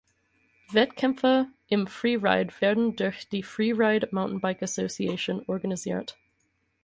Wettkämpfe 0.71 1.45
im 1.67 1.85
Freeride 1.85 2.51
werden 2.59 2.95
durch 2.95 3.29
die 3.29 3.43
"Freeride 3.43 4.09
Mountain 4.11 4.41
Bike 4.41 4.63
Association" 4.63 5.43
organisiert. 5.45 6.17